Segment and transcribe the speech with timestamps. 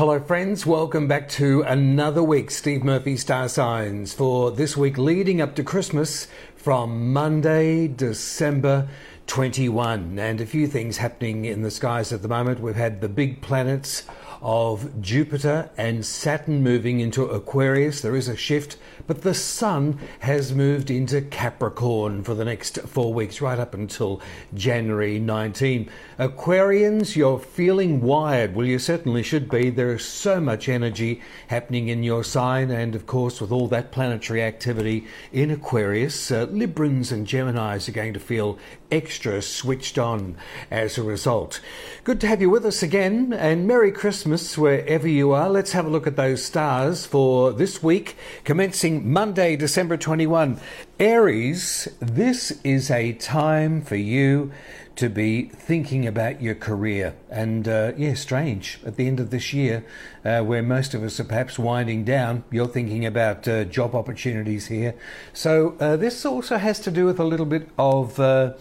[0.00, 0.64] Hello, friends.
[0.64, 5.62] Welcome back to another week, Steve Murphy Star Signs, for this week leading up to
[5.62, 6.26] Christmas
[6.56, 8.88] from Monday, December
[9.26, 10.18] 21.
[10.18, 12.60] And a few things happening in the skies at the moment.
[12.60, 14.04] We've had the big planets
[14.42, 18.00] of Jupiter and Saturn moving into Aquarius.
[18.00, 23.12] There is a shift, but the Sun has moved into Capricorn for the next four
[23.12, 24.20] weeks, right up until
[24.54, 25.90] January 19.
[26.18, 28.54] Aquarians, you're feeling wired.
[28.54, 29.70] Well, you certainly should be.
[29.70, 33.92] There is so much energy happening in your sign, and of course, with all that
[33.92, 38.58] planetary activity in Aquarius, uh, Librans and Geminis are going to feel
[38.90, 40.36] extra switched on
[40.70, 41.60] as a result.
[42.04, 45.48] Good to have you with us again, and Merry Christmas wherever you are.
[45.48, 50.60] Let's have a look at those stars for this week, commencing Monday, December 21.
[50.98, 54.52] Aries, this is a time for you
[55.00, 57.14] to be thinking about your career.
[57.30, 58.78] And uh, yeah, strange.
[58.84, 59.82] At the end of this year,
[60.26, 64.66] uh, where most of us are perhaps winding down, you're thinking about uh, job opportunities
[64.66, 64.94] here.
[65.32, 68.52] So uh, this also has to do with a little bit of uh,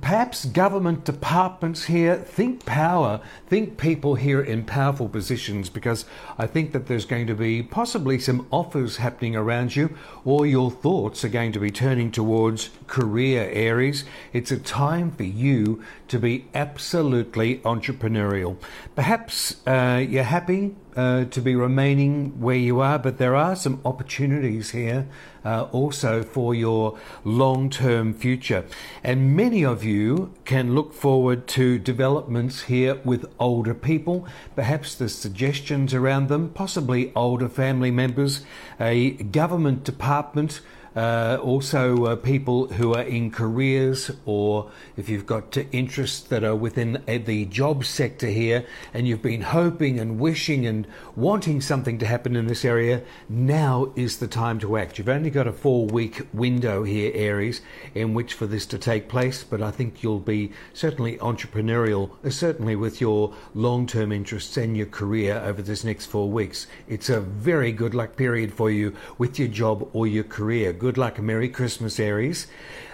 [0.00, 6.04] perhaps government departments here think power, think people here in powerful positions because
[6.38, 10.70] I think that there's going to be possibly some offers happening around you or your
[10.70, 14.04] thoughts are going to be turning towards career Aries.
[14.32, 18.56] It's a time for you to be absolutely entrepreneurial.
[18.94, 23.80] Perhaps uh, you're happy uh, to be remaining where you are, but there are some
[23.84, 25.06] opportunities here
[25.44, 28.64] uh, also for your long term future.
[29.04, 35.08] And many of you can look forward to developments here with older people, perhaps the
[35.08, 38.44] suggestions around them, possibly older family members,
[38.80, 40.60] a government department
[40.98, 46.56] uh, also, uh, people who are in careers, or if you've got interests that are
[46.56, 51.98] within uh, the job sector here, and you've been hoping and wishing and wanting something
[51.98, 54.98] to happen in this area, now is the time to act.
[54.98, 57.60] You've only got a four week window here, Aries,
[57.94, 62.30] in which for this to take place, but I think you'll be certainly entrepreneurial, uh,
[62.30, 66.66] certainly with your long term interests and your career over this next four weeks.
[66.88, 70.72] It's a very good luck period for you with your job or your career.
[70.72, 71.18] Good good luck.
[71.18, 72.46] Merry Christmas, Aries.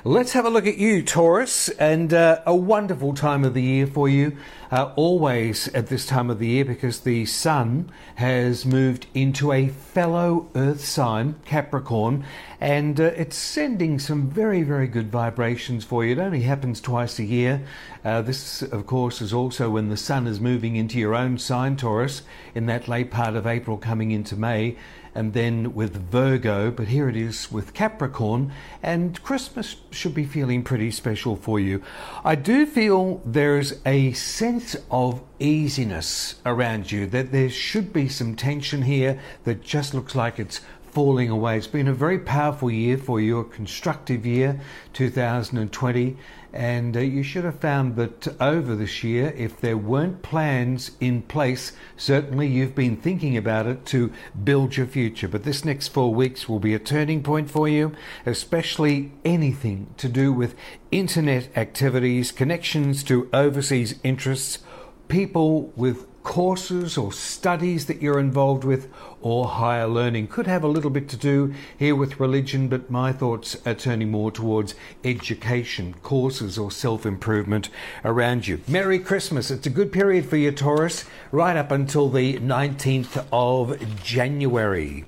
[0.03, 3.87] Let's have a look at you, Taurus, and uh, a wonderful time of the year
[3.87, 4.37] for you.
[4.73, 9.69] Uh, always at this time of the year because the sun has moved into a
[9.69, 12.25] fellow earth sign, Capricorn,
[12.61, 16.11] and uh, it's sending some very, very good vibrations for you.
[16.11, 17.63] It only happens twice a year.
[18.05, 21.77] Uh, this, of course, is also when the sun is moving into your own sign,
[21.77, 22.23] Taurus,
[22.57, 24.77] in that late part of April coming into May
[25.15, 28.53] and then with Virgo, but here it is with Capricorn,
[28.83, 31.83] and Christmas should be feeling pretty special for you.
[32.25, 38.35] I do feel there's a sense of easiness around you, that there should be some
[38.35, 40.61] tension here that just looks like it's
[40.95, 41.59] falling away.
[41.59, 44.61] It's been a very powerful year for you, a constructive year,
[44.93, 46.17] 2020.
[46.55, 51.23] And uh, you should have found that over this year, if there weren't plans in
[51.23, 54.13] place, certainly you've been thinking about it to
[54.45, 55.27] build your future.
[55.27, 57.91] But this next four weeks will be a turning point for you,
[58.25, 60.55] especially anything to do with
[60.93, 64.61] internet activities, connections to overseas interests,
[65.09, 68.91] people with courses or studies that you're involved with
[69.21, 70.27] or higher learning.
[70.27, 74.11] Could have a little bit to do here with religion, but my thoughts are turning
[74.11, 74.75] more towards
[75.05, 77.69] education, courses, or self improvement
[78.05, 78.61] around you.
[78.67, 79.51] Merry Christmas.
[79.51, 85.05] It's a good period for you, Taurus, right up until the 19th of January.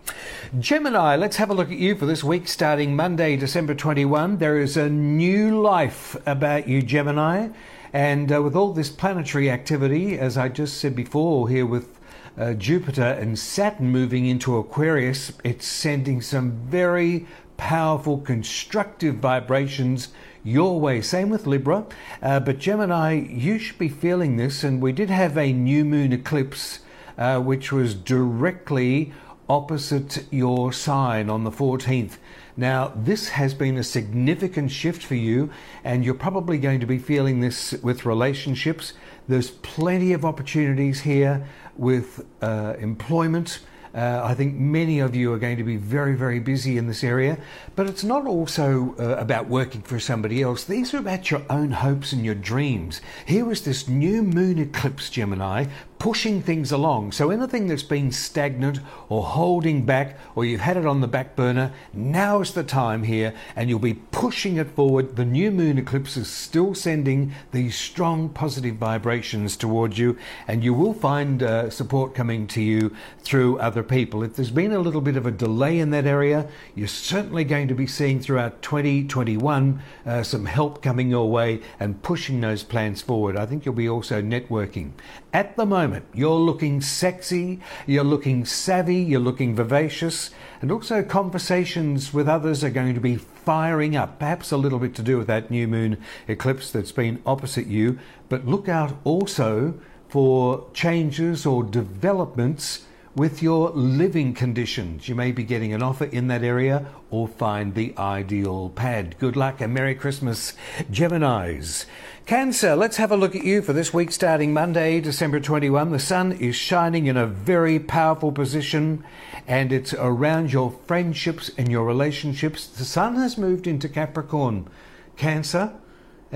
[0.59, 4.37] Gemini, let's have a look at you for this week starting Monday, December 21.
[4.37, 7.49] There is a new life about you, Gemini.
[7.97, 11.99] And uh, with all this planetary activity, as I just said before, here with
[12.37, 17.27] uh, Jupiter and Saturn moving into Aquarius, it's sending some very
[17.57, 20.09] powerful constructive vibrations
[20.45, 21.01] your way.
[21.01, 21.87] Same with Libra.
[22.21, 24.63] Uh, but Gemini, you should be feeling this.
[24.63, 26.81] And we did have a new moon eclipse,
[27.17, 29.15] uh, which was directly
[29.49, 32.19] opposite your sign on the 14th.
[32.57, 35.51] Now, this has been a significant shift for you,
[35.85, 38.95] and you're probably going to be feeling this with relationships.
[39.29, 41.47] There's plenty of opportunities here
[41.77, 43.61] with uh, employment.
[43.95, 47.03] Uh, I think many of you are going to be very, very busy in this
[47.03, 47.39] area,
[47.77, 50.65] but it's not also uh, about working for somebody else.
[50.65, 53.01] These are about your own hopes and your dreams.
[53.25, 55.65] Here was this new moon eclipse, Gemini,
[55.99, 57.13] pushing things along.
[57.13, 61.37] So anything that's been stagnant or holding back, or you've had it on the back
[61.37, 65.17] burner, now is the time here, and you'll be pushing it forward.
[65.17, 70.75] The new moon eclipse is still sending these strong positive vibrations towards you, and you
[70.75, 74.23] will find uh, support coming to you through other people.
[74.23, 77.69] If there's been a little bit of a delay in that area, you're certainly going
[77.69, 83.03] to be seeing throughout 2021 uh, some help coming your way and pushing those plans
[83.03, 83.37] forward.
[83.37, 84.93] I think you'll be also networking.
[85.33, 90.31] At the moment, you're looking sexy, you're looking savvy, you're looking vivacious,
[90.61, 94.19] and also conversations with others are going to be firing up.
[94.19, 95.99] Perhaps a little bit to do with that new moon
[96.29, 97.99] eclipse that's been opposite you,
[98.29, 99.75] but look out also
[100.09, 105.09] for changes or developments with your living conditions.
[105.09, 109.17] You may be getting an offer in that area or find the ideal pad.
[109.19, 110.53] Good luck and Merry Christmas,
[110.93, 111.87] Geminis.
[112.27, 115.93] Cancer, let's have a look at you for this week starting Monday, December 21.
[115.93, 119.03] The sun is shining in a very powerful position
[119.47, 122.67] and it's around your friendships and your relationships.
[122.67, 124.69] The sun has moved into Capricorn.
[125.17, 125.73] Cancer,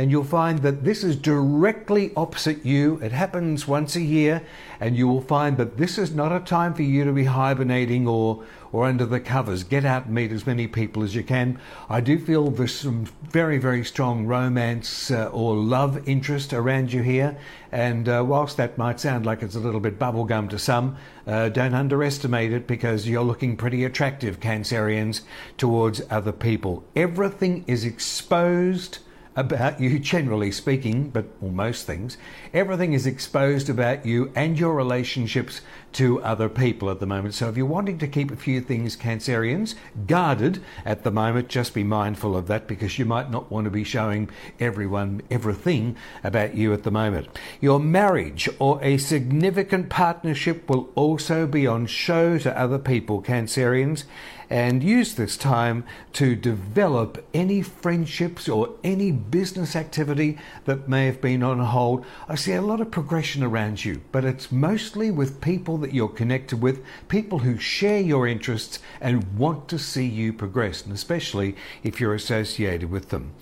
[0.00, 2.98] and you'll find that this is directly opposite you.
[3.02, 4.40] It happens once a year,
[4.80, 8.08] and you will find that this is not a time for you to be hibernating
[8.08, 8.42] or,
[8.72, 9.62] or under the covers.
[9.62, 11.60] Get out and meet as many people as you can.
[11.90, 17.02] I do feel there's some very, very strong romance uh, or love interest around you
[17.02, 17.36] here,
[17.70, 21.50] and uh, whilst that might sound like it's a little bit bubblegum to some, uh,
[21.50, 25.20] don't underestimate it because you're looking pretty attractive, Cancerians,
[25.58, 26.84] towards other people.
[26.96, 29.00] Everything is exposed
[29.40, 32.18] about you, generally speaking, but most things.
[32.52, 37.34] Everything is exposed about you and your relationships to other people at the moment.
[37.34, 39.74] So if you're wanting to keep a few things, Cancerians,
[40.06, 43.70] guarded at the moment, just be mindful of that because you might not want to
[43.70, 44.28] be showing
[44.60, 47.26] everyone everything about you at the moment.
[47.60, 54.04] Your marriage or a significant partnership will also be on show to other people, Cancerians
[54.50, 61.20] and use this time to develop any friendships or any business activity that may have
[61.20, 62.04] been on hold.
[62.28, 66.08] I see a lot of progression around you, but it's mostly with people that you're
[66.08, 71.54] connected with, people who share your interests and want to see you progress, and especially
[71.84, 73.32] if you're associated with them.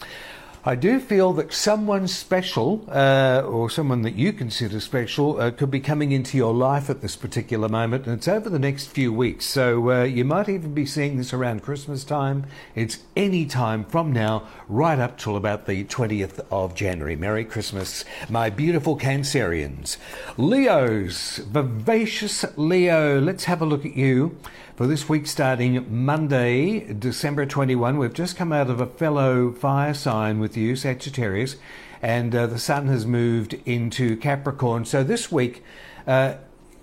[0.68, 5.70] I do feel that someone special, uh, or someone that you consider special, uh, could
[5.70, 9.10] be coming into your life at this particular moment, and it's over the next few
[9.10, 9.46] weeks.
[9.46, 12.44] So uh, you might even be seeing this around Christmas time.
[12.74, 17.16] It's any time from now, right up till about the 20th of January.
[17.16, 19.96] Merry Christmas, my beautiful Cancerians.
[20.36, 24.36] Leos, vivacious Leo, let's have a look at you
[24.78, 27.98] for this week starting Monday, December 21.
[27.98, 31.56] We've just come out of a fellow fire sign with you, Sagittarius,
[32.00, 34.84] and uh, the sun has moved into Capricorn.
[34.84, 35.64] So this week,
[36.06, 36.34] uh,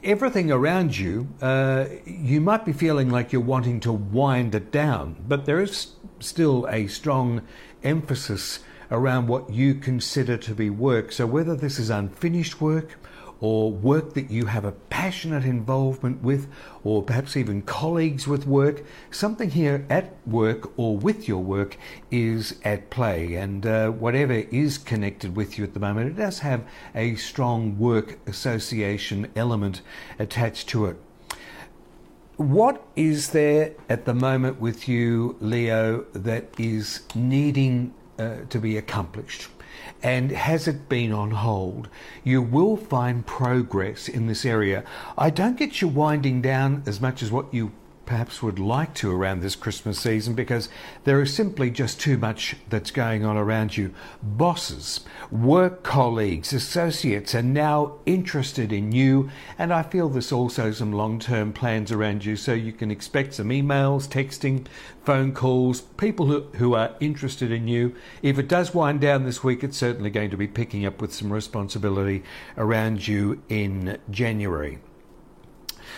[0.04, 5.16] everything around you, uh, you might be feeling like you're wanting to wind it down,
[5.26, 7.44] but there is still a strong
[7.82, 8.60] emphasis
[8.92, 11.14] around what you consider to be work.
[11.14, 12.98] So whether this is unfinished work,
[13.40, 16.48] or work that you have a passionate involvement with,
[16.84, 21.78] or perhaps even colleagues with work, something here at work or with your work
[22.12, 23.36] is at play.
[23.36, 27.78] And uh, whatever is connected with you at the moment, it does have a strong
[27.78, 29.82] work association element
[30.20, 30.98] attached to it.
[32.38, 38.78] What is there at the moment with you, Leo, that is needing uh, to be
[38.78, 39.55] accomplished?
[40.06, 41.90] And has it been on hold?
[42.24, 44.84] You will find progress in this area.
[45.18, 47.72] I don't get you winding down as much as what you
[48.06, 50.70] perhaps would like to around this Christmas season because
[51.04, 53.94] there is simply just too much that's going on around you.
[54.22, 60.92] Bosses, work colleagues, associates are now interested in you, and I feel there's also some
[60.92, 64.68] long term plans around you, so you can expect some emails, texting,
[65.04, 67.96] phone calls, people who, who are interested in you.
[68.22, 71.14] If it does wind down this week, it's certainly going to be picking up with
[71.14, 72.24] some responsibility
[72.58, 74.80] around you in January.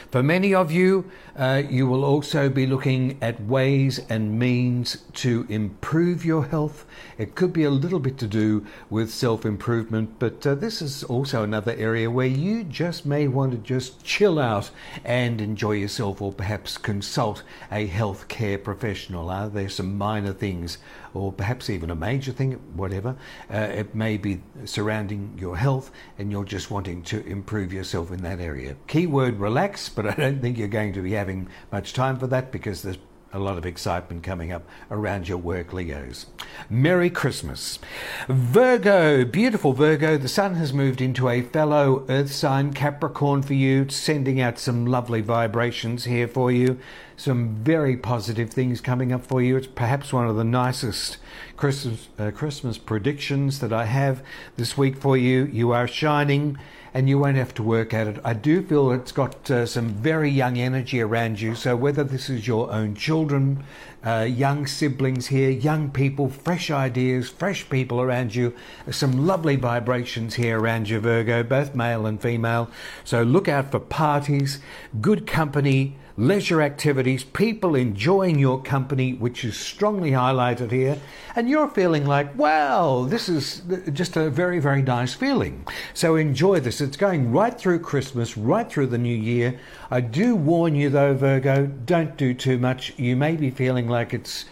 [0.09, 5.45] For many of you, uh, you will also be looking at ways and means to
[5.49, 6.85] improve your health.
[7.17, 11.03] It could be a little bit to do with self improvement, but uh, this is
[11.03, 14.71] also another area where you just may want to just chill out
[15.03, 19.29] and enjoy yourself, or perhaps consult a healthcare professional.
[19.29, 20.77] Are there some minor things,
[21.13, 23.15] or perhaps even a major thing, whatever?
[23.51, 28.21] Uh, it may be surrounding your health, and you're just wanting to improve yourself in
[28.23, 28.75] that area.
[28.87, 32.51] Keyword relax but I don't think you're going to be having much time for that
[32.51, 32.97] because there's
[33.33, 36.27] a lot of excitement coming up around your work, Leos.
[36.69, 37.79] Merry Christmas.
[38.27, 43.89] Virgo, beautiful Virgo, the sun has moved into a fellow earth sign, Capricorn, for you,
[43.89, 46.79] sending out some lovely vibrations here for you.
[47.15, 49.57] Some very positive things coming up for you.
[49.57, 51.17] It's perhaps one of the nicest
[51.57, 54.23] Christmas, uh, Christmas predictions that I have
[54.55, 55.45] this week for you.
[55.45, 56.57] You are shining
[56.93, 58.19] and you won't have to work at it.
[58.23, 61.55] I do feel it's got uh, some very young energy around you.
[61.55, 63.63] So, whether this is your own children,
[64.03, 68.53] uh, young siblings here, young people, fresh ideas, fresh people around you,
[68.91, 72.69] some lovely vibrations here around you, Virgo, both male and female.
[73.03, 74.59] So, look out for parties,
[75.01, 80.99] good company leisure activities, people enjoying your company, which is strongly highlighted here,
[81.35, 83.61] and you're feeling like, wow, this is
[83.93, 85.63] just a very, very nice feeling.
[85.93, 86.81] So enjoy this.
[86.81, 89.59] It's going right through Christmas, right through the new year.
[89.91, 92.97] I do warn you, though, Virgo, don't do too much.
[92.97, 94.45] You may be feeling like it's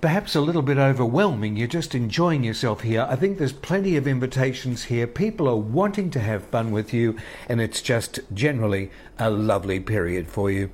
[0.00, 1.56] perhaps a little bit overwhelming.
[1.56, 3.04] You're just enjoying yourself here.
[3.10, 5.08] I think there's plenty of invitations here.
[5.08, 7.16] People are wanting to have fun with you,
[7.48, 10.70] and it's just generally a lovely period for you.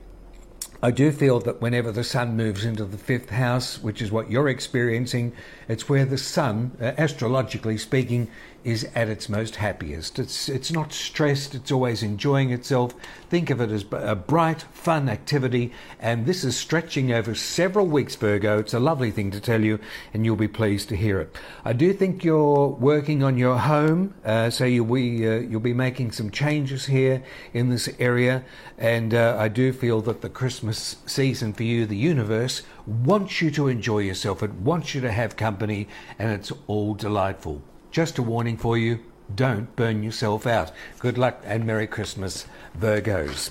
[0.82, 4.30] I do feel that whenever the sun moves into the fifth house, which is what
[4.30, 5.34] you're experiencing,
[5.70, 8.28] it's where the sun, uh, astrologically speaking,
[8.64, 10.18] is at its most happiest.
[10.18, 12.94] It's, it's not stressed, it's always enjoying itself.
[13.30, 18.16] Think of it as a bright, fun activity, and this is stretching over several weeks,
[18.16, 18.58] Virgo.
[18.58, 19.78] It's a lovely thing to tell you,
[20.12, 21.34] and you'll be pleased to hear it.
[21.64, 25.72] I do think you're working on your home, uh, so you'll be, uh, you'll be
[25.72, 27.22] making some changes here
[27.54, 28.44] in this area,
[28.76, 33.50] and uh, I do feel that the Christmas season for you, the universe, wants you
[33.52, 35.86] to enjoy yourself, it wants you to have company, and
[36.18, 37.62] it's all delightful.
[37.90, 39.00] Just a warning for you
[39.34, 40.72] don't burn yourself out.
[40.98, 42.46] Good luck and Merry Christmas,
[42.78, 43.50] Virgos.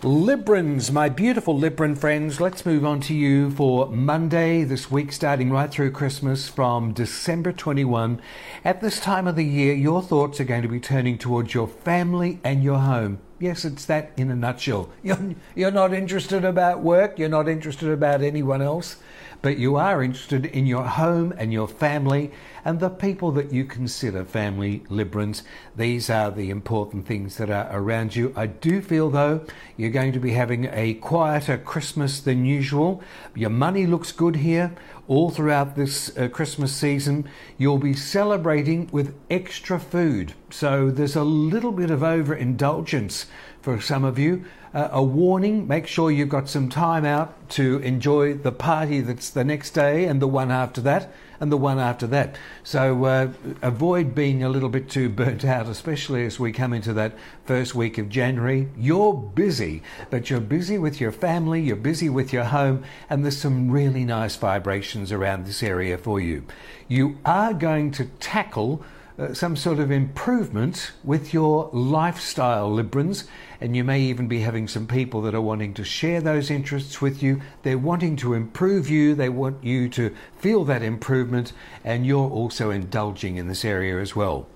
[0.00, 5.50] Librans, my beautiful Libran friends, let's move on to you for Monday this week, starting
[5.50, 8.20] right through Christmas from December 21.
[8.64, 11.68] At this time of the year, your thoughts are going to be turning towards your
[11.68, 13.18] family and your home.
[13.40, 14.90] Yes, it's that in a nutshell.
[15.02, 18.96] You're, you're not interested about work, you're not interested about anyone else
[19.40, 22.30] but you are interested in your home and your family
[22.64, 25.42] and the people that you consider family Librans.
[25.76, 28.32] These are the important things that are around you.
[28.36, 29.44] I do feel, though,
[29.76, 33.02] you're going to be having a quieter Christmas than usual.
[33.34, 34.72] Your money looks good here
[35.06, 37.28] all throughout this uh, Christmas season.
[37.56, 40.34] You'll be celebrating with extra food.
[40.50, 43.26] So there's a little bit of overindulgence
[43.62, 47.78] for some of you uh, a warning make sure you've got some time out to
[47.78, 51.78] enjoy the party that's the next day and the one after that and the one
[51.78, 52.36] after that.
[52.64, 53.32] So uh,
[53.62, 57.74] avoid being a little bit too burnt out, especially as we come into that first
[57.74, 58.68] week of January.
[58.76, 63.36] You're busy, but you're busy with your family, you're busy with your home, and there's
[63.36, 66.44] some really nice vibrations around this area for you.
[66.88, 68.84] You are going to tackle
[69.18, 73.24] uh, some sort of improvement with your lifestyle, Librans,
[73.60, 77.00] and you may even be having some people that are wanting to share those interests
[77.00, 77.40] with you.
[77.64, 82.70] They're wanting to improve you, they want you to feel that improvement, and you're also
[82.70, 84.46] indulging in this area as well.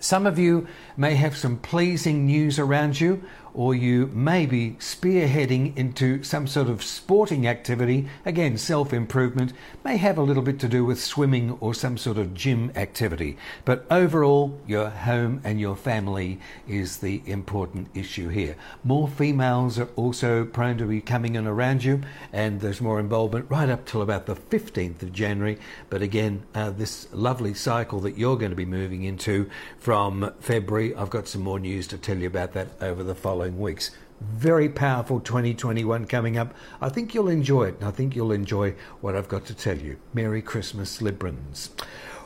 [0.00, 3.22] Some of you may have some pleasing news around you,
[3.58, 9.52] or you may be spearheading into some sort of sporting activity, again, self improvement,
[9.84, 13.36] may have a little bit to do with swimming or some sort of gym activity.
[13.64, 16.38] But overall, your home and your family
[16.68, 18.54] is the important issue here.
[18.84, 22.02] More females are also prone to be coming in around you,
[22.32, 25.58] and there's more involvement right up till about the 15th of January.
[25.90, 29.50] But again, uh, this lovely cycle that you're going to be moving into
[29.88, 33.58] from February, I've got some more news to tell you about that over the following
[33.58, 33.90] weeks.
[34.20, 36.52] Very powerful 2021 coming up.
[36.78, 39.78] I think you'll enjoy it, and I think you'll enjoy what I've got to tell
[39.78, 39.96] you.
[40.12, 41.70] Merry Christmas, Librans.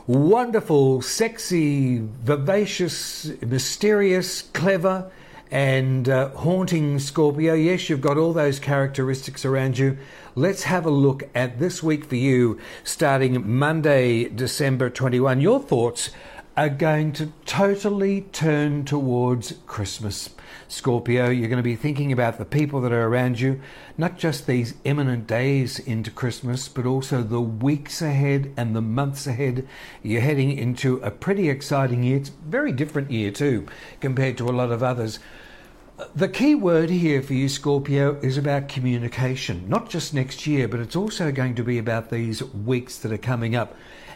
[0.07, 5.09] Wonderful, sexy, vivacious, mysterious, clever,
[5.49, 7.53] and uh, haunting Scorpio.
[7.53, 9.97] Yes, you've got all those characteristics around you.
[10.35, 15.39] Let's have a look at this week for you, starting Monday, December 21.
[15.39, 16.09] Your thoughts
[16.55, 20.29] are going to totally turn towards Christmas.
[20.67, 23.59] Scorpio, you're going to be thinking about the people that are around you,
[23.97, 29.25] not just these imminent days into Christmas, but also the weeks ahead and the months
[29.25, 29.67] ahead.
[30.03, 32.17] You're heading into a pretty exciting year.
[32.17, 33.67] It's a very different year, too,
[33.99, 35.19] compared to a lot of others.
[36.15, 39.67] The key word here for you, Scorpio, is about communication.
[39.69, 43.17] Not just next year, but it's also going to be about these weeks that are
[43.17, 43.75] coming up.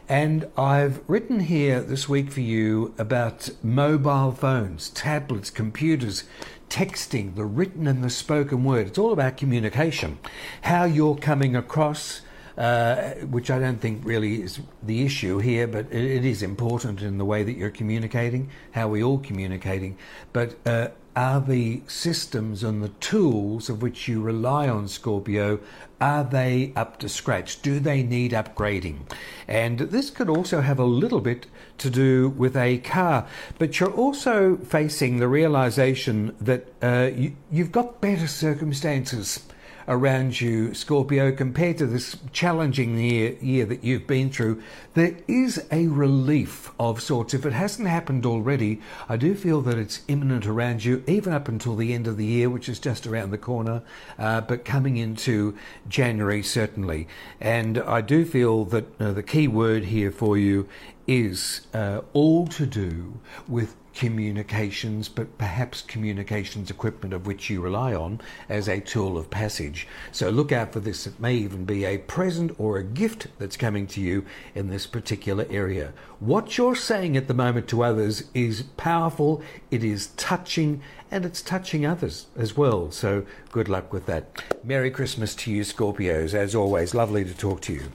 [0.09, 6.23] And I've written here this week for you about mobile phones, tablets, computers,
[6.69, 8.87] texting, the written and the spoken word.
[8.87, 10.19] It's all about communication,
[10.61, 12.21] how you're coming across.
[12.57, 17.03] Uh, which I don't think really is the issue here, but it, it is important
[17.03, 19.95] in the way that you're communicating, how we all communicating.
[20.33, 20.87] But uh,
[21.17, 25.59] are the systems and the tools of which you rely on Scorpio
[25.99, 27.59] are they up to scratch?
[27.63, 28.99] Do they need upgrading?
[29.47, 31.47] And this could also have a little bit
[31.79, 37.71] to do with a car, but you're also facing the realization that uh, you, you've
[37.71, 39.46] got better circumstances
[39.87, 44.61] around you, Scorpio, compared to this challenging year, year that you've been through,
[44.93, 47.33] there is a relief of sorts.
[47.33, 51.47] If it hasn't happened already, I do feel that it's imminent around you, even up
[51.47, 53.81] until the end of the year, which is just around the corner,
[54.19, 57.07] uh, but coming into January, certainly.
[57.39, 60.67] And I do feel that uh, the key word here for you
[61.07, 67.95] is uh, all to do with communications, but perhaps communications equipment of which you rely
[67.95, 69.87] on as a tool of passage.
[70.11, 71.07] So look out for this.
[71.07, 74.23] It may even be a present or a gift that's coming to you
[74.53, 75.93] in this particular area.
[76.19, 81.41] What you're saying at the moment to others is powerful, it is touching, and it's
[81.41, 82.91] touching others as well.
[82.91, 84.43] So good luck with that.
[84.63, 86.35] Merry Christmas to you, Scorpios.
[86.35, 87.91] As always, lovely to talk to you.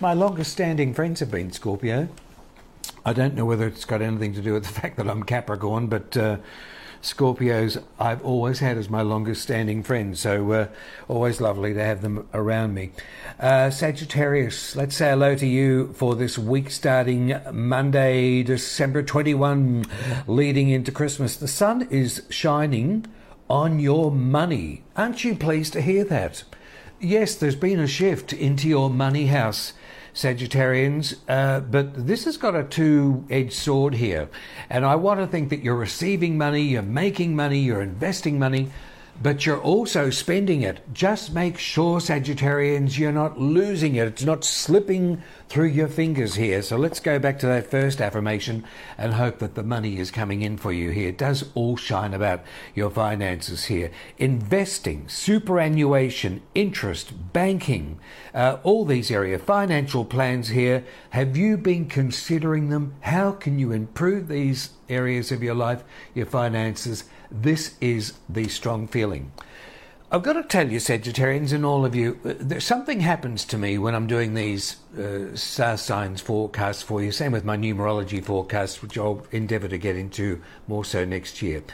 [0.00, 2.08] My longest standing friends have been Scorpio.
[3.06, 5.88] I don't know whether it's got anything to do with the fact that I'm Capricorn,
[5.88, 6.38] but uh,
[7.02, 10.68] Scorpios I've always had as my longest standing friends, so uh,
[11.06, 12.92] always lovely to have them around me.
[13.38, 19.84] Uh, Sagittarius, let's say hello to you for this week starting Monday, December 21,
[20.26, 21.36] leading into Christmas.
[21.36, 23.06] The sun is shining
[23.50, 24.82] on your money.
[24.96, 26.44] Aren't you pleased to hear that?
[27.00, 29.74] Yes, there's been a shift into your money house.
[30.14, 34.28] Sagittarians, uh, but this has got a two edged sword here.
[34.70, 38.70] And I want to think that you're receiving money, you're making money, you're investing money,
[39.22, 40.80] but you're also spending it.
[40.92, 44.08] Just make sure, Sagittarians, you're not losing it.
[44.08, 46.62] It's not slipping through your fingers here.
[46.62, 48.64] So let's go back to that first affirmation
[48.98, 51.10] and hope that the money is coming in for you here.
[51.10, 52.42] It does all shine about
[52.74, 53.90] your finances here.
[54.18, 58.00] Investing, superannuation, interest, banking,
[58.34, 60.84] uh, all these areas, financial plans here.
[61.10, 62.94] Have you been considering them?
[63.00, 67.04] How can you improve these areas of your life, your finances?
[67.36, 69.32] This is the strong feeling.
[70.12, 73.76] I've got to tell you, Sagittarians, and all of you, uh, something happens to me
[73.76, 77.10] when I'm doing these uh, star signs forecasts for you.
[77.10, 81.64] Same with my numerology forecasts, which I'll endeavour to get into more so next year.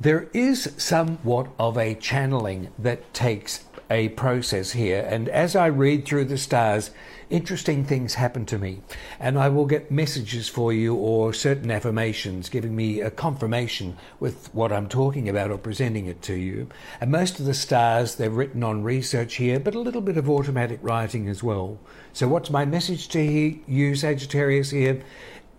[0.00, 6.04] There is somewhat of a channeling that takes a process here, and as I read
[6.04, 6.90] through the stars,
[7.30, 8.80] interesting things happen to me,
[9.18, 14.52] and I will get messages for you or certain affirmations giving me a confirmation with
[14.54, 16.68] what I'm talking about or presenting it to you.
[17.00, 20.28] And most of the stars, they're written on research here, but a little bit of
[20.28, 21.78] automatic writing as well.
[22.12, 25.02] So, what's my message to you, Sagittarius, here?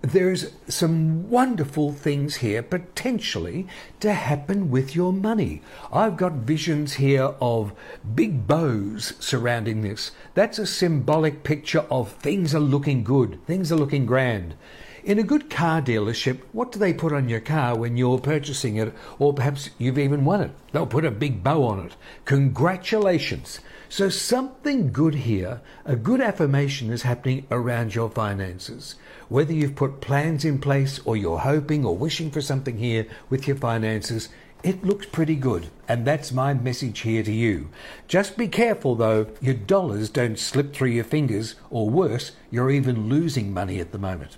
[0.01, 3.67] There's some wonderful things here potentially
[3.99, 5.61] to happen with your money.
[5.91, 7.73] I've got visions here of
[8.15, 10.11] big bows surrounding this.
[10.35, 14.55] That's a symbolic picture of things are looking good, things are looking grand.
[15.03, 18.77] In a good car dealership, what do they put on your car when you're purchasing
[18.77, 20.51] it, or perhaps you've even won it?
[20.71, 21.95] They'll put a big bow on it.
[22.25, 23.59] Congratulations!
[23.91, 28.93] So, something good here, a good affirmation is happening around your finances.
[29.29, 33.47] Whether you've put plans in place or you're hoping or wishing for something here with
[33.47, 34.29] your finances,
[34.61, 35.71] it looks pretty good.
[35.87, 37.69] And that's my message here to you.
[38.07, 43.09] Just be careful though, your dollars don't slip through your fingers, or worse, you're even
[43.09, 44.37] losing money at the moment.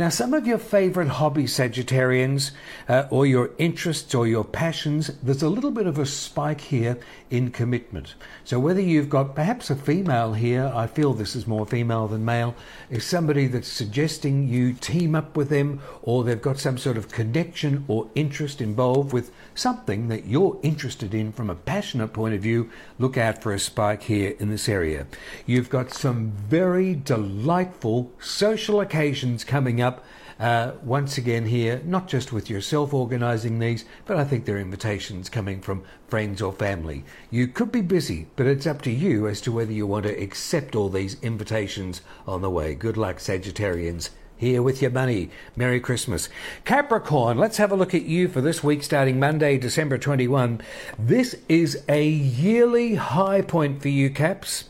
[0.00, 2.52] Now, some of your favorite hobbies, Sagittarians,
[2.88, 6.98] uh, or your interests or your passions, there's a little bit of a spike here
[7.28, 8.14] in commitment.
[8.42, 12.24] So, whether you've got perhaps a female here, I feel this is more female than
[12.24, 12.54] male,
[12.88, 17.12] is somebody that's suggesting you team up with them, or they've got some sort of
[17.12, 22.40] connection or interest involved with something that you're interested in from a passionate point of
[22.40, 25.06] view, look out for a spike here in this area.
[25.44, 30.02] You've got some very delightful social occasions coming up.
[30.38, 35.28] Uh, once again, here, not just with yourself organising these, but I think they're invitations
[35.28, 37.04] coming from friends or family.
[37.30, 40.22] You could be busy, but it's up to you as to whether you want to
[40.22, 42.74] accept all these invitations on the way.
[42.74, 44.08] Good luck, Sagittarians
[44.40, 45.28] here with your money.
[45.54, 46.30] Merry Christmas.
[46.64, 50.62] Capricorn, let's have a look at you for this week starting Monday, December 21.
[50.98, 54.64] This is a yearly high point for you, Caps.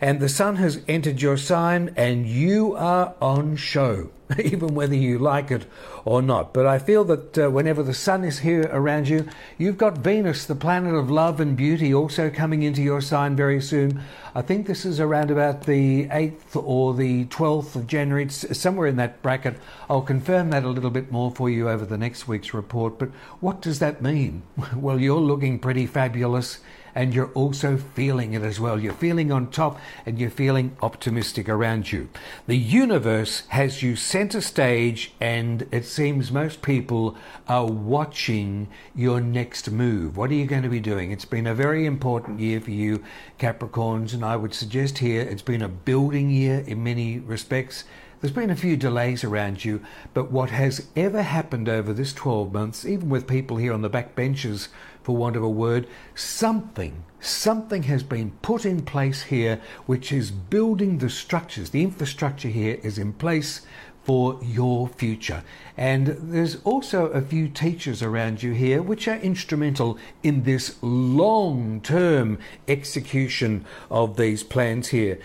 [0.00, 4.10] And the sun has entered your sign and you are on show.
[4.38, 5.66] even whether you like it
[6.04, 6.52] or not.
[6.52, 10.44] But I feel that uh, whenever the sun is here around you, you've got Venus,
[10.44, 14.00] the planet of love and beauty, also coming into your sign very soon.
[14.34, 18.86] I think this is around about the 8th or the 12th of January, it's somewhere
[18.86, 19.56] in that bracket.
[19.88, 22.98] I'll confirm that a little bit more for you over the next week's report.
[22.98, 23.08] But
[23.40, 24.42] what does that mean?
[24.80, 26.60] Well, you're looking pretty fabulous
[26.94, 28.78] and you're also feeling it as well.
[28.78, 32.08] You're feeling on top and you're feeling optimistic around you.
[32.46, 37.16] The universe has you center stage, and it seems most people
[37.48, 40.16] are watching your next move.
[40.16, 41.12] What are you going to be doing?
[41.12, 43.02] It's been a very important year for you,
[43.38, 47.84] Capricorns, and I would suggest here it's been a building year in many respects.
[48.20, 49.80] There's been a few delays around you,
[50.12, 53.88] but what has ever happened over this 12 months, even with people here on the
[53.88, 54.68] back benches
[55.02, 60.30] for want of a word, something, something has been put in place here which is
[60.30, 61.70] building the structures.
[61.70, 63.62] The infrastructure here is in place
[64.04, 65.42] for your future.
[65.76, 71.80] And there's also a few teachers around you here which are instrumental in this long
[71.82, 75.18] term execution of these plans here.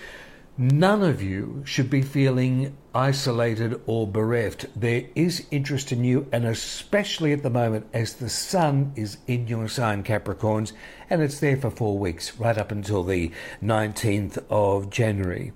[0.57, 4.67] None of you should be feeling isolated or bereft.
[4.73, 9.47] There is interest in you, and especially at the moment as the sun is in
[9.49, 10.71] your sign, Capricorns,
[11.09, 15.51] and it's there for four weeks, right up until the 19th of January.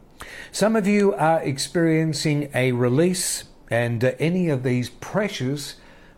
[0.52, 5.78] Some of you are experiencing a release, and uh, any of these pressures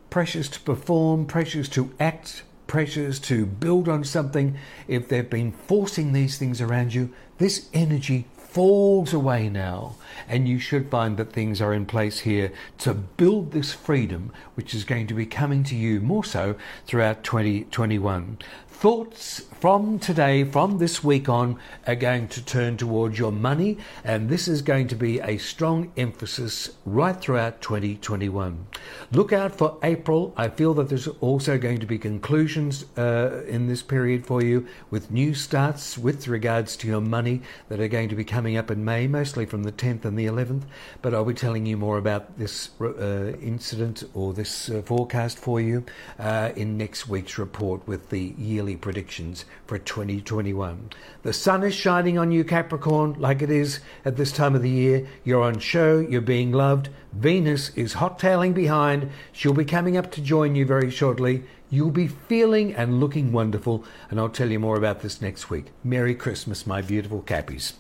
[0.10, 6.14] pressures to perform, pressures to act, pressures to build on something, if they've been forcing
[6.14, 9.96] these things around you, this energy falls away now,
[10.28, 14.74] and you should find that things are in place here to build this freedom, which
[14.74, 18.38] is going to be coming to you more so throughout 2021
[18.82, 24.28] thoughts from today, from this week on, are going to turn towards your money, and
[24.28, 28.66] this is going to be a strong emphasis right throughout 2021.
[29.12, 30.34] Look out for April.
[30.36, 34.66] I feel that there's also going to be conclusions uh, in this period for you
[34.90, 38.72] with new starts with regards to your money that are going to be coming up
[38.72, 40.64] in May, mostly from the 10th and the 11th.
[41.04, 45.62] But I'll be telling you more about this uh, incident or this uh, forecast for
[45.62, 45.86] you
[46.18, 50.92] uh, in next week's report with the yearly early predictions for 2021.
[51.24, 54.70] The sun is shining on you, Capricorn, like it is at this time of the
[54.70, 55.06] year.
[55.26, 56.88] You're on show, you're being loved.
[57.12, 59.10] Venus is hot tailing behind.
[59.34, 61.44] She'll be coming up to join you very shortly.
[61.74, 65.68] You'll be feeling and looking wonderful, and I'll tell you more about this next week.
[65.86, 67.72] Merry Christmas, my beautiful Cappies.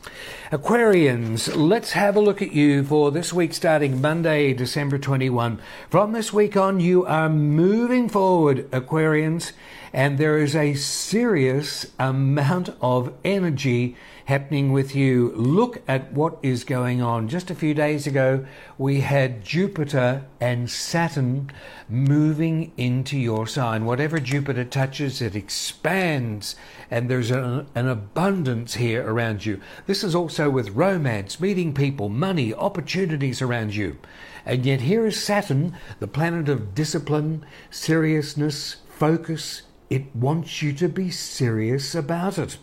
[0.50, 5.60] Aquarians, let's have a look at you for this week starting Monday, December 21.
[5.90, 9.52] From this week on, you are moving forward, Aquarians,
[9.92, 15.32] and there is a serious amount of energy happening with you.
[15.36, 17.28] Look at what is going on.
[17.28, 18.46] Just a few days ago,
[18.78, 21.52] we had Jupiter and Saturn
[21.90, 23.86] moving into your sign.
[23.86, 26.56] Whatever Jupiter touches, it expands,
[26.90, 29.60] and there's an, an abundance here around you.
[29.88, 33.98] This is also with romance, meeting people, money, opportunities around you.
[34.46, 40.88] And yet, here is Saturn, the planet of discipline, seriousness, focus, it wants you to
[40.88, 42.58] be serious about it.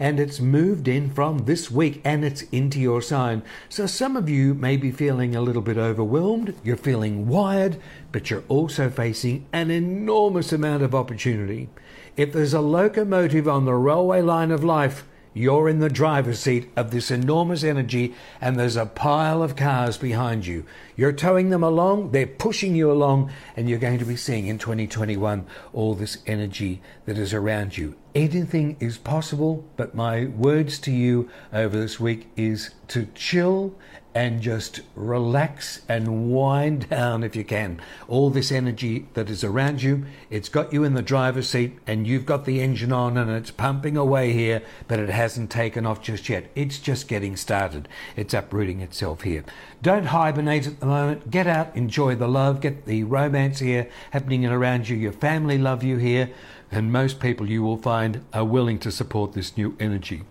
[0.00, 3.42] And it's moved in from this week and it's into your sign.
[3.68, 7.76] So some of you may be feeling a little bit overwhelmed, you're feeling wired,
[8.10, 11.68] but you're also facing an enormous amount of opportunity.
[12.16, 16.70] If there's a locomotive on the railway line of life, you're in the driver's seat
[16.76, 20.64] of this enormous energy, and there's a pile of cars behind you.
[21.00, 24.58] You're towing them along, they're pushing you along, and you're going to be seeing in
[24.58, 27.96] 2021 all this energy that is around you.
[28.14, 33.74] Anything is possible, but my words to you over this week is to chill
[34.14, 37.80] and just relax and wind down if you can.
[38.08, 42.06] All this energy that is around you, it's got you in the driver's seat and
[42.06, 46.02] you've got the engine on and it's pumping away here, but it hasn't taken off
[46.02, 46.50] just yet.
[46.54, 47.88] It's just getting started.
[48.16, 49.44] It's uprooting itself here.
[49.82, 51.30] Don't hibernate at the moment.
[51.30, 54.96] Get out, enjoy the love, get the romance here happening around you.
[54.96, 56.30] Your family love you here,
[56.70, 60.22] and most people you will find are willing to support this new energy.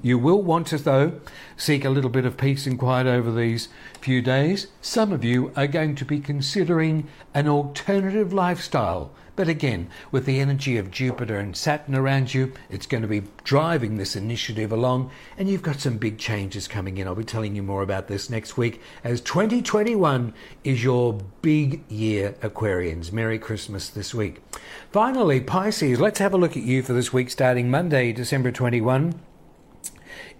[0.00, 1.20] You will want to, though,
[1.56, 3.68] seek a little bit of peace and quiet over these
[4.00, 4.68] few days.
[4.80, 9.10] Some of you are going to be considering an alternative lifestyle.
[9.38, 13.22] But again, with the energy of Jupiter and Saturn around you, it's going to be
[13.44, 17.06] driving this initiative along, and you've got some big changes coming in.
[17.06, 22.34] I'll be telling you more about this next week as 2021 is your big year,
[22.40, 23.12] Aquarians.
[23.12, 24.42] Merry Christmas this week.
[24.90, 29.20] Finally, Pisces, let's have a look at you for this week starting Monday, December 21.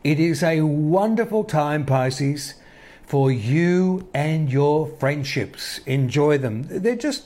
[0.03, 2.55] It is a wonderful time, Pisces,
[3.09, 5.79] for you and your friendships.
[5.87, 6.65] Enjoy them.
[6.69, 7.25] They're just,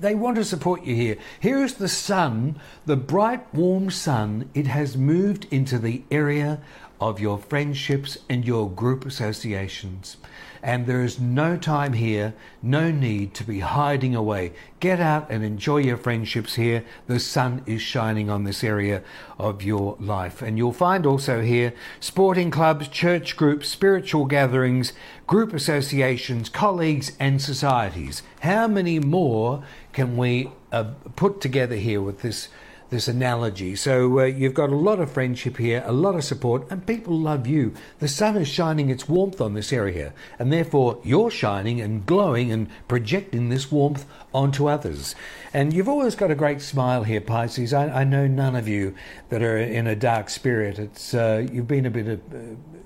[0.00, 1.18] they want to support you here.
[1.38, 4.48] Here is the sun, the bright, warm sun.
[4.54, 6.62] It has moved into the area
[6.98, 10.16] of your friendships and your group associations.
[10.62, 14.52] And there is no time here, no need to be hiding away.
[14.78, 16.84] Get out and enjoy your friendships here.
[17.08, 19.02] The sun is shining on this area
[19.38, 20.40] of your life.
[20.40, 24.92] And you'll find also here sporting clubs, church groups, spiritual gatherings,
[25.26, 28.22] group associations, colleagues, and societies.
[28.40, 32.48] How many more can we uh, put together here with this?
[32.92, 33.74] This analogy.
[33.74, 37.18] So uh, you've got a lot of friendship here, a lot of support, and people
[37.18, 37.74] love you.
[37.98, 42.52] The sun is shining its warmth on this area, and therefore you're shining and glowing
[42.52, 45.16] and projecting this warmth onto others.
[45.52, 47.72] And you've always got a great smile here, Pisces.
[47.72, 48.94] I, I know none of you
[49.30, 50.78] that are in a dark spirit.
[50.78, 52.38] It's uh, you've been a bit of, uh,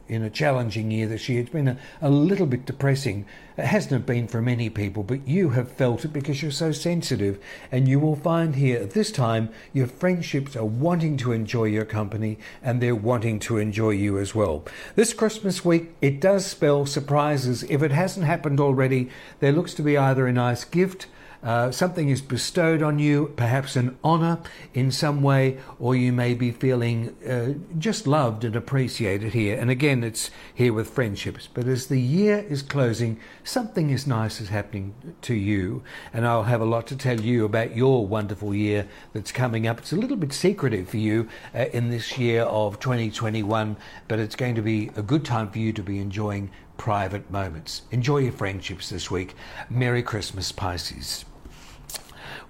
[0.09, 1.41] in a challenging year this year.
[1.41, 3.27] It's been a, a little bit depressing.
[3.57, 7.39] It hasn't been for many people, but you have felt it because you're so sensitive.
[7.73, 11.85] And you will find here at this time your friendships are wanting to enjoy your
[11.85, 14.65] company and they're wanting to enjoy you as well.
[14.95, 17.63] This Christmas week, it does spell surprises.
[17.65, 19.09] If it hasn't happened already,
[19.41, 21.07] there looks to be either a nice gift
[21.47, 24.41] uh, something is bestowed on you, perhaps an honour
[24.75, 29.57] in some way, or you may be feeling uh, just loved and appreciated here.
[29.57, 31.47] And again, it's here with friendships.
[31.55, 35.85] But as the year is closing, something is nice is happening to you.
[36.13, 39.79] And I'll have a lot to tell you about your wonderful year that's coming up.
[39.79, 43.77] It's a little bit secretive for you uh, in this year of 2021,
[44.09, 47.83] but it's going to be a good time for you to be enjoying private moments.
[47.93, 49.37] Enjoy your friendships this week.
[49.71, 51.25] Merry Christmas, Pisces.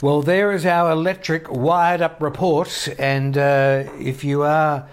[0.03, 2.87] Well, there is our electric wired up report.
[2.99, 4.87] And uh, if you are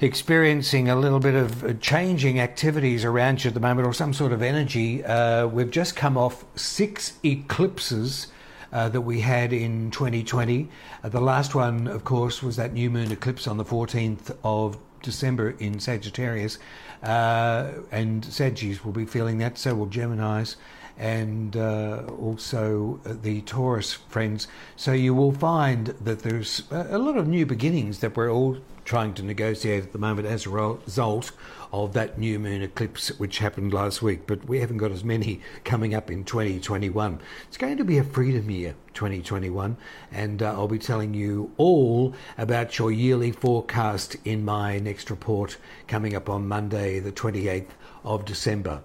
[0.00, 4.32] experiencing a little bit of changing activities around you at the moment or some sort
[4.32, 8.28] of energy, uh, we've just come off six eclipses.
[8.72, 10.68] Uh, that we had in 2020.
[11.04, 14.76] Uh, the last one, of course, was that new moon eclipse on the 14th of
[15.00, 16.58] December in Sagittarius.
[17.00, 20.56] Uh, and Sagittarius will be feeling that, so will Geminis
[20.98, 24.46] and uh, also the Taurus friends.
[24.76, 29.14] So you will find that there's a lot of new beginnings that we're all trying
[29.14, 31.32] to negotiate at the moment as a result
[31.72, 35.40] of that new moon eclipse which happened last week, but we haven't got as many
[35.64, 37.18] coming up in 2021.
[37.48, 39.76] It's going to be a freedom year, 2021,
[40.12, 45.56] and uh, I'll be telling you all about your yearly forecast in my next report
[45.88, 47.70] coming up on Monday, the 28th
[48.04, 48.82] of December.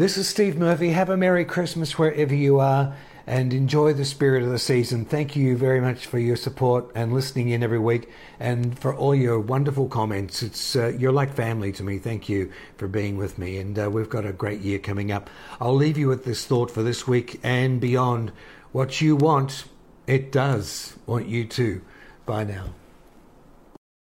[0.00, 0.92] This is Steve Murphy.
[0.92, 5.04] Have a Merry Christmas wherever you are and enjoy the spirit of the season.
[5.04, 8.08] Thank you very much for your support and listening in every week
[8.38, 10.42] and for all your wonderful comments.
[10.42, 11.98] It's uh, you're like family to me.
[11.98, 15.28] Thank you for being with me and uh, we've got a great year coming up.
[15.60, 18.32] I'll leave you with this thought for this week and beyond.
[18.72, 19.64] What you want,
[20.06, 21.82] it does want you too.
[22.24, 22.72] Bye now.